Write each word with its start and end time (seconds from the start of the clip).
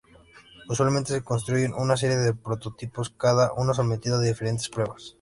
Usualmente, 0.67 1.13
se 1.13 1.21
construyen 1.23 1.75
una 1.75 1.95
serie 1.95 2.17
de 2.17 2.33
prototipos, 2.33 3.11
cada 3.11 3.53
uno 3.53 3.71
sometido 3.75 4.17
a 4.17 4.21
diferentes 4.21 4.67
pruebas. 4.67 5.09